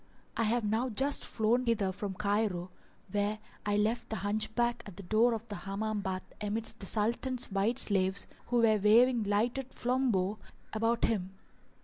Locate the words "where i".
3.11-3.77